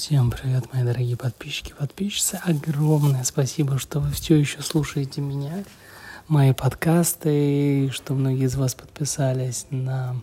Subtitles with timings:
[0.00, 2.38] Всем привет, мои дорогие подписчики, подписчицы.
[2.44, 5.64] Огромное спасибо, что вы все еще слушаете меня,
[6.28, 10.14] мои подкасты, что многие из вас подписались на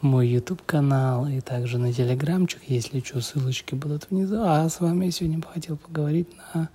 [0.00, 4.42] мой YouTube канал и также на телеграмчик, если что, ссылочки будут внизу.
[4.44, 6.68] А с вами я сегодня хотел поговорить на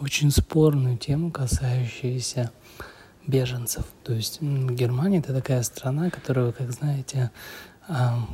[0.00, 2.50] очень спорную тему, касающуюся
[3.26, 3.84] беженцев.
[4.04, 7.30] То есть Германия это такая страна, которая, как знаете,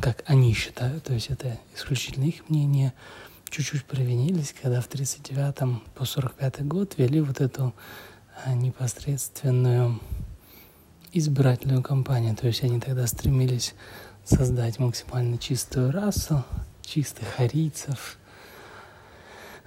[0.00, 2.92] как они считают, то есть это исключительно их мнение,
[3.50, 7.72] чуть-чуть провинились, когда в 1939 по 45 год вели вот эту
[8.44, 10.00] а, непосредственную
[11.12, 12.34] избирательную кампанию.
[12.34, 13.74] То есть они тогда стремились
[14.24, 16.44] создать максимально чистую расу,
[16.82, 18.18] чистых арийцев,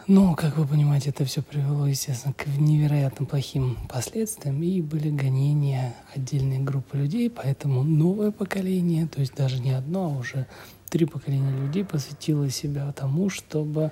[0.07, 5.95] но, как вы понимаете, это все привело, естественно, к невероятно плохим последствиям, и были гонения
[6.15, 10.47] отдельной группы людей, поэтому новое поколение, то есть даже не одно, а уже
[10.89, 13.91] три поколения людей посвятило себя тому, чтобы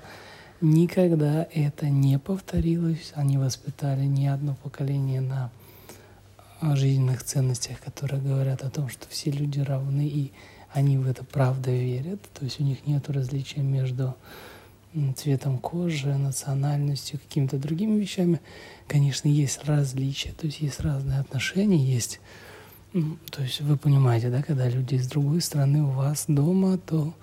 [0.62, 3.12] никогда это не повторилось.
[3.14, 5.50] Они воспитали не одно поколение на
[6.62, 10.32] жизненных ценностях, которые говорят о том, что все люди равны, и
[10.72, 12.22] они в это правда верят.
[12.32, 14.16] То есть у них нет различия между
[15.16, 18.40] цветом кожи, национальностью, какими-то другими вещами,
[18.86, 22.20] конечно, есть различия, то есть есть разные отношения, есть,
[22.92, 27.14] то есть вы понимаете, да, когда люди из другой страны у вас дома, то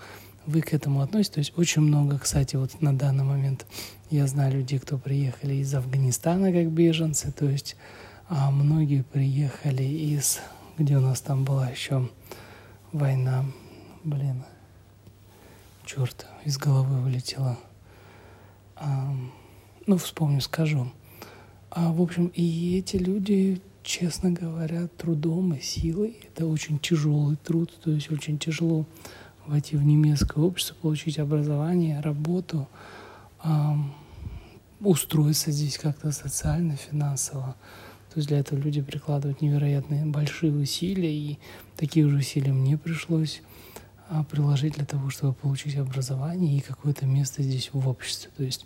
[0.45, 1.33] вы к этому относитесь.
[1.33, 3.65] То есть очень много, кстати, вот на данный момент
[4.09, 7.75] я знаю людей, кто приехали из Афганистана как беженцы, то есть
[8.29, 10.39] а многие приехали из,
[10.77, 12.09] где у нас там была еще
[12.91, 13.45] война,
[14.03, 14.43] блин,
[15.93, 17.57] черт, из головы вылетело.
[18.75, 19.13] А,
[19.85, 20.91] ну, вспомню, скажу.
[21.69, 27.71] А, в общем, и эти люди, честно говоря, трудом и силой, это очень тяжелый труд,
[27.83, 28.85] то есть очень тяжело
[29.45, 32.67] войти в немецкое общество, получить образование, работу,
[33.39, 33.77] а,
[34.79, 37.55] устроиться здесь как-то социально, финансово.
[38.11, 41.37] То есть для этого люди прикладывают невероятные большие усилия, и
[41.77, 43.41] такие же усилия мне пришлось
[44.29, 48.31] приложить для того, чтобы получить образование и какое-то место здесь в обществе.
[48.35, 48.65] То есть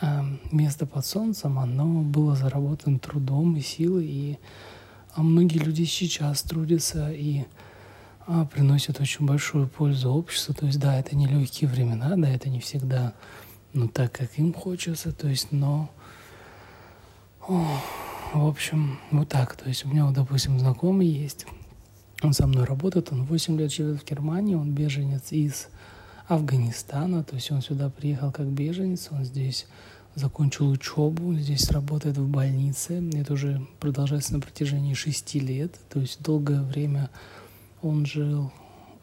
[0.00, 4.38] а, место под солнцем, оно было заработано трудом и силой, и
[5.14, 7.44] а многие люди сейчас трудятся и
[8.26, 10.54] а, приносят очень большую пользу обществу.
[10.54, 13.12] То есть, да, это не легкие времена, да, это не всегда
[13.72, 15.90] ну, так, как им хочется, то есть, но,
[17.46, 17.64] о,
[18.32, 19.56] в общем, вот так.
[19.56, 21.46] То есть у меня, вот, допустим, знакомый есть,
[22.22, 25.68] он со мной работает, он 8 лет живет в Германии, он беженец из
[26.28, 29.66] Афганистана, то есть он сюда приехал как беженец, он здесь
[30.14, 33.02] закончил учебу, здесь работает в больнице.
[33.14, 37.10] Это уже продолжается на протяжении шести лет, то есть долгое время
[37.82, 38.52] он жил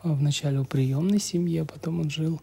[0.03, 2.41] вначале у приемной семьи, а потом он жил,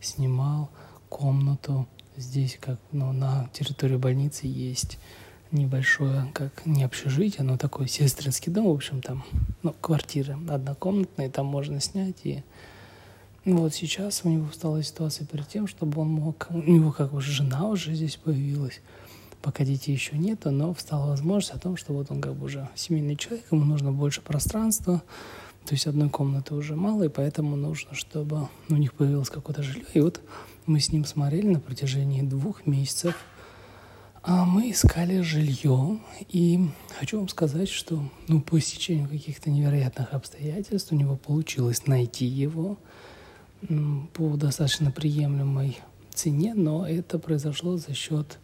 [0.00, 0.70] снимал
[1.08, 4.98] комнату здесь, как ну, на территории больницы есть
[5.52, 9.24] небольшое, как не общежитие, но такой сестринский дом, в общем, там,
[9.62, 12.24] ну, квартира однокомнатная, там можно снять.
[12.24, 12.42] И
[13.44, 17.20] вот сейчас у него стала ситуация перед тем, чтобы он мог, у него как бы
[17.20, 18.80] жена уже здесь появилась,
[19.40, 22.68] пока детей еще нету, но встала возможность о том, что вот он как бы уже
[22.74, 25.02] семейный человек, ему нужно больше пространства,
[25.64, 29.86] то есть одной комнаты уже мало, и поэтому нужно, чтобы у них появилось какое-то жилье.
[29.94, 30.20] И вот
[30.66, 33.16] мы с ним смотрели на протяжении двух месяцев–
[34.26, 40.96] мы искали жилье, и хочу вам сказать, что ну, по стечению каких-то невероятных обстоятельств у
[40.96, 42.76] него получилось найти его
[44.12, 45.78] по достаточно приемлемой
[46.12, 48.38] цене, но это произошло за счет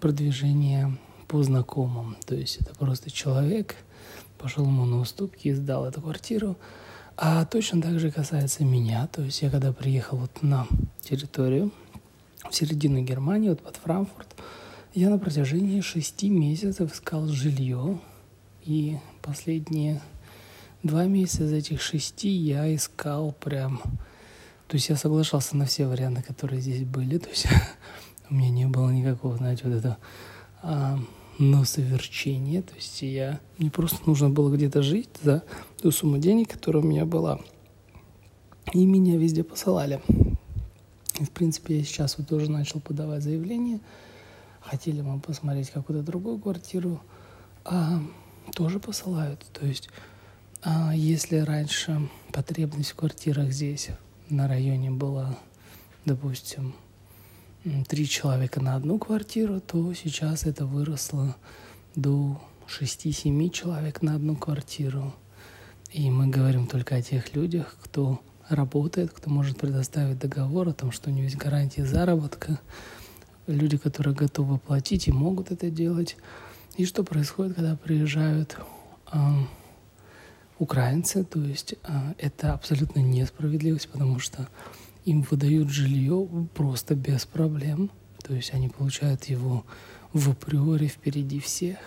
[0.00, 0.96] продвижения
[1.28, 2.16] по знакомым.
[2.26, 3.76] То есть это просто человек
[4.38, 6.56] пошел ему на уступки и сдал эту квартиру.
[7.16, 9.06] А точно так же касается меня.
[9.08, 10.66] То есть я когда приехал вот на
[11.02, 11.70] территорию,
[12.48, 14.34] в середину Германии, вот под Франкфурт,
[14.94, 18.00] я на протяжении шести месяцев искал жилье,
[18.64, 20.02] и последние
[20.82, 23.80] два месяца из этих шести я искал прям...
[24.66, 27.18] То есть я соглашался на все варианты, которые здесь были.
[27.18, 27.46] То есть
[28.30, 29.98] у меня не было никакого, знаете, вот этого
[30.62, 30.98] а,
[31.38, 32.62] носоверчения.
[32.62, 33.40] То есть я...
[33.58, 35.44] Мне просто нужно было где-то жить за
[35.80, 37.40] ту сумму денег, которая у меня была.
[38.72, 40.00] И меня везде посылали.
[41.18, 43.78] И, в принципе, я сейчас вот тоже начал подавать заявление–
[44.60, 47.00] хотели мы посмотреть какую-то другую квартиру,
[47.64, 48.00] а,
[48.54, 49.44] тоже посылают.
[49.52, 49.88] То есть,
[50.62, 53.88] а, если раньше потребность в квартирах здесь,
[54.28, 55.36] на районе была,
[56.04, 56.74] допустим,
[57.88, 61.36] три человека на одну квартиру, то сейчас это выросло
[61.94, 65.14] до 6-7 человек на одну квартиру.
[65.92, 70.92] И мы говорим только о тех людях, кто работает, кто может предоставить договор о том,
[70.92, 72.60] что у него есть гарантия заработка,
[73.46, 76.16] люди, которые готовы платить и могут это делать.
[76.76, 78.56] И что происходит, когда приезжают
[79.12, 79.18] э,
[80.58, 84.48] украинцы, то есть э, это абсолютно несправедливость, потому что
[85.04, 87.90] им выдают жилье просто без проблем,
[88.22, 89.64] то есть они получают его
[90.12, 91.78] в априори впереди всех,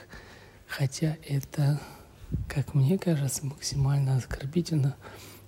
[0.67, 1.79] хотя это,
[2.47, 4.95] как мне кажется, максимально оскорбительно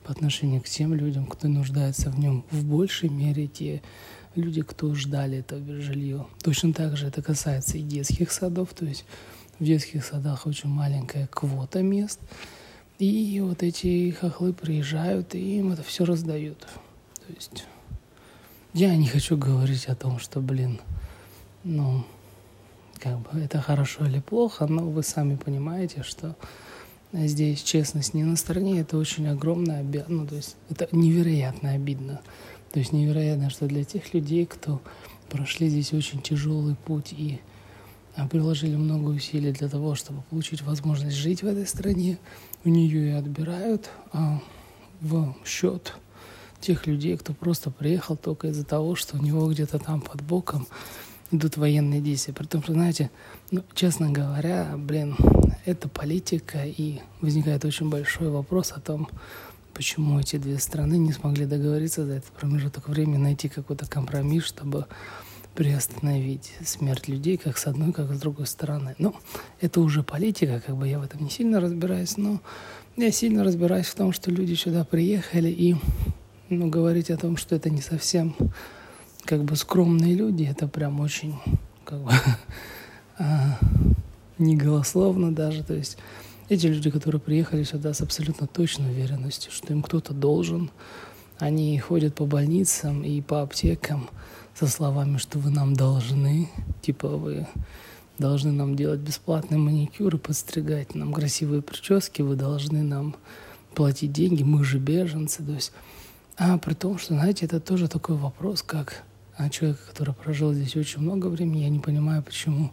[0.04, 3.82] по отношению к тем людям, кто нуждается в нем в большей мере, те
[4.36, 6.28] люди, кто ждали это жилье.
[6.44, 9.06] Точно так же это касается и детских садов, то есть
[9.60, 12.20] в детских садах очень маленькая квота мест,
[13.00, 16.60] и вот эти хохлы приезжают и им это все раздают.
[16.60, 17.66] То есть
[18.74, 20.80] я не хочу говорить о том, что, блин,
[21.64, 22.06] ну,
[23.00, 26.36] как бы это хорошо или плохо, но вы сами понимаете, что
[27.14, 32.22] здесь честность не на стороне, это очень огромная обида, ну, то есть это невероятно обидно.
[32.76, 34.82] То есть невероятно, что для тех людей, кто
[35.30, 37.40] прошли здесь очень тяжелый путь и
[38.18, 42.18] а, приложили много усилий для того, чтобы получить возможность жить в этой стране,
[42.66, 44.42] у нее и отбирают а,
[45.00, 45.94] в счет
[46.60, 50.68] тех людей, кто просто приехал только из-за того, что у него где-то там под боком
[51.32, 52.34] идут военные действия.
[52.34, 53.10] При том, что, знаете,
[53.52, 55.16] ну, честно говоря, блин,
[55.64, 59.08] это политика, и возникает очень большой вопрос о том,
[59.76, 64.86] почему эти две страны не смогли договориться за этот промежуток времени, найти какой-то компромисс, чтобы
[65.54, 68.96] приостановить смерть людей как с одной, как с другой стороны.
[68.98, 69.16] Ну,
[69.62, 72.42] это уже политика, как бы я в этом не сильно разбираюсь, но
[72.96, 75.76] я сильно разбираюсь в том, что люди сюда приехали и
[76.50, 78.36] ну, говорить о том, что это не совсем
[79.26, 81.36] как бы скромные люди, это прям очень
[81.84, 82.12] как бы
[83.18, 83.60] а,
[84.38, 85.64] не голословно даже.
[85.64, 85.98] То есть
[86.50, 90.72] эти люди, которые приехали сюда с абсолютно точной уверенностью, что им кто-то должен,
[91.40, 94.10] они ходят по больницам и по аптекам
[94.54, 96.50] со словами, что вы нам должны,
[96.82, 97.48] типа вы
[98.18, 103.16] должны нам делать бесплатные маникюры, подстригать нам красивые прически, вы должны нам
[103.74, 105.44] платить деньги, мы же беженцы.
[105.44, 105.74] То есть
[106.38, 109.04] а при том, что, знаете, это тоже такой вопрос, как
[109.38, 112.72] а, человек, который прожил здесь очень много времени, я не понимаю, почему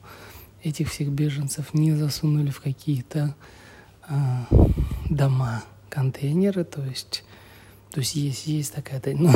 [0.62, 3.34] этих всех беженцев не засунули в какие-то
[5.08, 7.24] дома, контейнеры, то есть,
[7.90, 9.30] то есть есть, есть такая, ну,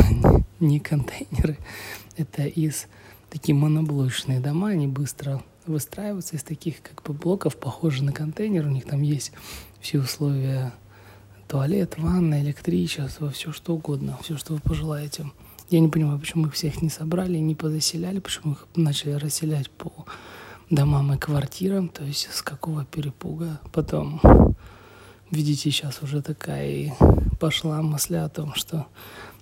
[0.60, 1.58] не контейнеры,
[2.16, 2.86] это из
[3.30, 8.70] такие моноблочные дома, они быстро выстраиваются из таких как бы блоков, похожи на контейнер, у
[8.70, 9.32] них там есть
[9.80, 10.72] все условия
[11.48, 15.30] туалет, ванна, электричество, все что угодно, все, что вы пожелаете.
[15.68, 20.06] Я не понимаю, почему их всех не собрали, не позаселяли, почему их начали расселять по
[20.70, 23.60] домам и квартирам, то есть с какого перепуга.
[23.72, 24.20] Потом,
[25.30, 26.92] видите, сейчас уже такая и
[27.38, 28.86] пошла мысль о том, что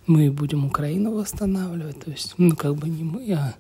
[0.07, 3.55] мы будем Украину восстанавливать, то есть, ну, как бы не мы, а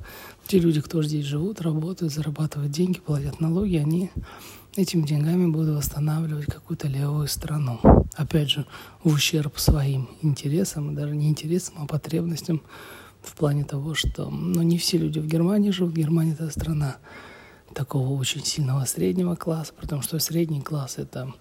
[0.46, 4.10] те люди, кто здесь живут, работают, зарабатывают деньги, платят налоги, они
[4.76, 7.80] этими деньгами будут восстанавливать какую-то левую страну.
[8.14, 8.66] Опять же,
[9.02, 12.60] в ущерб своим интересам, даже не интересам, а потребностям
[13.22, 15.94] в плане того, что ну, не все люди в Германии живут.
[15.94, 16.96] Германия– это страна
[17.72, 21.32] такого очень сильного среднего класса, потому что средний класс– это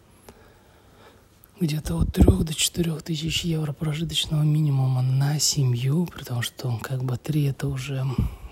[1.64, 7.16] где-то от 3 до 4 тысяч евро прожиточного минимума на семью, потому что как бы
[7.18, 8.06] 3– это уже,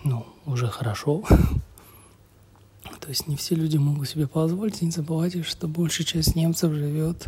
[0.06, 1.24] ну, уже хорошо,
[3.02, 4.82] то есть не все люди могут себе позволить.
[4.82, 7.26] Не забывайте, что большая часть немцев живет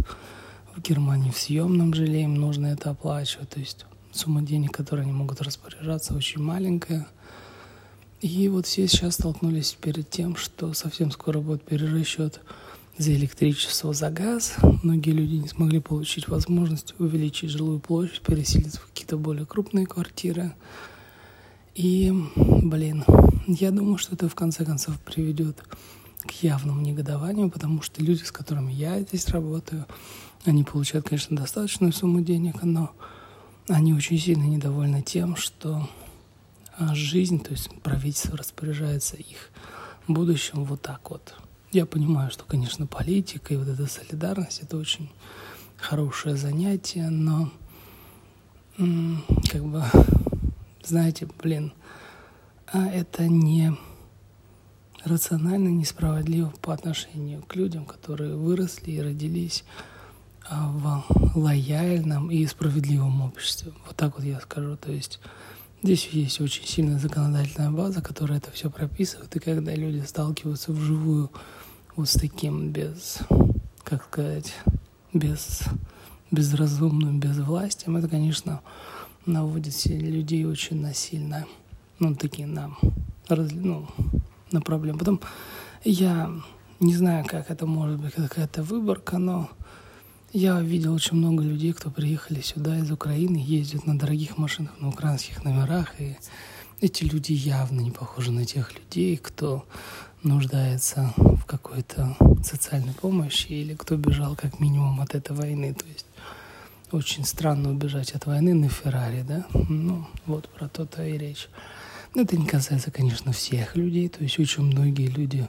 [0.74, 3.50] в Германии в съемном жилье, им нужно это оплачивать.
[3.50, 7.08] То есть сумма денег, которой они могут распоряжаться, очень маленькая.
[8.24, 12.40] И вот все сейчас столкнулись перед тем, что совсем скоро будет перерасчет
[12.98, 14.56] за электричество, за газ.
[14.82, 20.54] Многие люди не смогли получить возможность увеличить жилую площадь, переселиться в какие-то более крупные квартиры.
[21.76, 23.04] И, блин,
[23.46, 25.62] я думаю, что это в конце концов приведет
[26.26, 29.86] к явному негодованию, потому что люди, с которыми я здесь работаю,
[30.46, 32.92] они получают, конечно, достаточную сумму денег, но
[33.68, 35.90] они очень сильно недовольны тем, что
[36.94, 39.50] жизнь, то есть правительство распоряжается их
[40.08, 41.36] будущим вот так вот.
[41.72, 45.10] Я понимаю, что, конечно, политика и вот эта солидарность– это очень
[45.78, 47.52] хорошее занятие, но
[48.78, 49.84] как бы
[50.84, 51.74] знаете, блин,
[52.68, 53.76] а это не
[55.06, 59.64] рационально, несправедливо по отношению к людям, которые выросли и родились
[60.50, 61.04] а, в
[61.36, 63.74] лояльном и справедливом обществе.
[63.86, 64.76] Вот так вот я скажу.
[64.78, 65.20] То есть
[65.84, 69.36] здесь есть очень сильная законодательная база, которая это все прописывает.
[69.36, 71.30] И когда люди сталкиваются вживую
[71.96, 73.20] вот с таким без,
[73.84, 74.54] как сказать,
[75.14, 75.64] без
[76.32, 78.62] безразумным безвластием, это, конечно,
[79.26, 81.46] наводит людей очень насильно,
[82.00, 82.76] ну, такие на,
[83.30, 83.88] ну,
[84.52, 84.98] на проблему.
[84.98, 85.22] Потом
[85.84, 86.32] я
[86.80, 89.50] не знаю, как это может быть, какая-то выборка, но
[90.34, 94.90] я видел очень много людей, кто приехали сюда из Украины, ездят на дорогих машинах, на
[94.90, 96.18] украинских номерах, и
[96.82, 99.64] эти люди явно не похожи на тех людей, кто
[100.24, 105.76] нуждается в какой-то социальной помощи или кто бежал как минимум от этой войны.
[105.76, 106.08] То есть
[106.92, 109.46] очень странно убежать от войны на Феррари, да?
[109.54, 111.48] Ну, вот про то-то и речь.
[112.16, 114.10] Это не касается, конечно, всех людей.
[114.10, 115.48] То есть очень многие люди,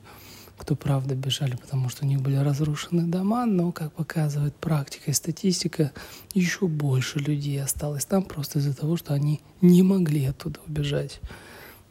[0.57, 5.15] кто правда бежали, потому что у них были разрушены дома, но, как показывает практика и
[5.15, 5.93] статистика,
[6.33, 11.21] еще больше людей осталось там просто из-за того, что они не могли оттуда убежать.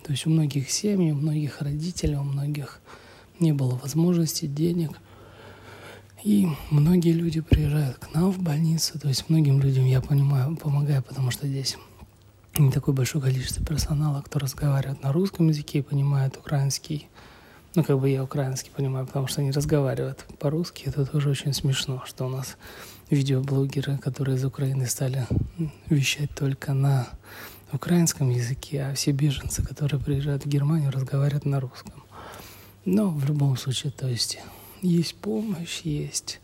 [0.04, 2.82] То есть у многих семей, у многих родителей, у многих
[3.40, 4.92] не было возможности, денег.
[6.24, 8.98] И многие люди приезжают к нам в больницу.
[9.00, 11.78] То есть многим людям я понимаю, помогаю, потому что здесь
[12.58, 17.08] не такое большое количество персонала, кто разговаривает на русском языке и понимает украинский.
[17.76, 20.84] Ну, как бы я украинский понимаю, потому что они разговаривают по-русски.
[20.86, 22.56] Это тоже очень смешно, что у нас
[23.10, 25.26] видеоблогеры, которые из Украины стали
[25.90, 27.08] вещать только на
[27.72, 32.04] украинском языке, а все беженцы, которые приезжают в Германию, разговаривают на русском.
[32.86, 34.40] Но в любом случае, то есть
[34.84, 36.42] есть помощь, есть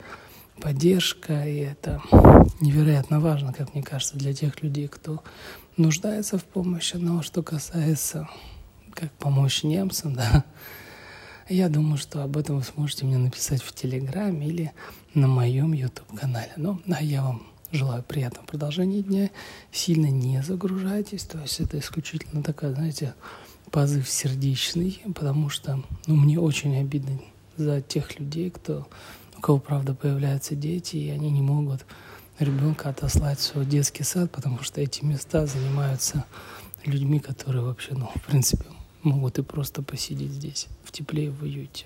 [0.60, 2.02] поддержка, и это
[2.60, 5.24] невероятно важно, как мне кажется, для тех людей, кто
[5.78, 6.96] нуждается в помощи.
[6.96, 8.28] Но что касается,
[8.94, 10.44] как помочь немцам, да,
[11.50, 14.72] я думаю, что об этом вы сможете мне написать в Телеграме или
[15.14, 16.52] на моем YouTube-канале.
[16.58, 19.30] Ну, а я вам желаю приятного продолжения дня.
[19.72, 21.24] Сильно не загружайтесь.
[21.24, 23.14] То есть это исключительно такая, знаете,
[23.72, 27.20] позыв сердечный, потому что ну, мне очень обидно
[27.58, 28.88] за тех людей, кто,
[29.38, 31.86] у кого, правда, появляются дети, и они не могут
[32.40, 36.26] ребенка отослать в свой детский сад, потому что эти места занимаются
[36.86, 38.66] людьми, которые вообще, ну, в принципе,
[39.04, 41.86] могут и просто посидеть здесь, в тепле и в уюте.